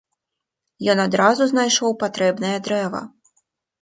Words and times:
Ён 0.93 1.01
адразу 1.03 1.47
знайшоў 1.53 1.89
патрэбнае 2.05 2.55
дрэва. 2.69 3.01